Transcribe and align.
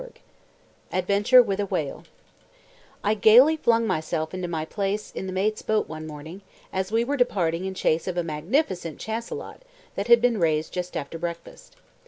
AMIEL 0.01 0.13
ADVENTURE 0.93 1.43
WITH 1.43 1.59
A 1.59 1.67
WHALE 1.67 2.05
I 3.03 3.13
gaily 3.13 3.55
flung 3.55 3.85
myself 3.85 4.33
into 4.33 4.47
my 4.47 4.65
place 4.65 5.11
in 5.11 5.27
the 5.27 5.31
mate's 5.31 5.61
boat 5.61 5.87
one 5.87 6.07
morning, 6.07 6.41
as 6.73 6.91
we 6.91 7.03
were 7.03 7.15
departing 7.15 7.65
in 7.65 7.75
chase 7.75 8.07
of 8.07 8.17
a 8.17 8.23
magnificent 8.23 8.97
cachalot 8.97 9.61
that 9.93 10.07
had 10.07 10.19
been 10.19 10.39
raised 10.39 10.73
just 10.73 10.97
after 10.97 11.19
breakfast. 11.19 11.75